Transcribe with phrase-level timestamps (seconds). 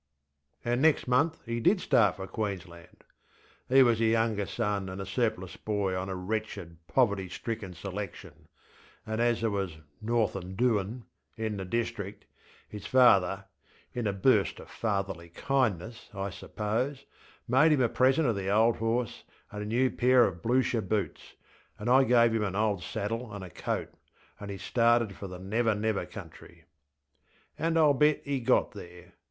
[0.65, 3.03] And next month he did start for Queensland.
[3.69, 8.47] He was a younger son and a surplus boy on a wretched, poverty stricken selection;
[9.05, 11.03] and as there was ŌĆśnorthinŌĆÖ doinŌĆÖŌĆÖ
[11.37, 12.25] in the district,
[12.67, 13.45] his father
[13.93, 17.05] (in a burst of fatherly kindness, I suppose)
[17.47, 21.35] made him a present of the old horse and a new pair of Blucher boots,
[21.77, 23.93] and I gave him an old saddle and a coat,
[24.39, 26.65] and he started for the Never Never Country.
[27.55, 29.13] And IŌĆÖll bet he got there.